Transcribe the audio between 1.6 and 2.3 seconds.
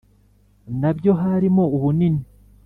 Ubunini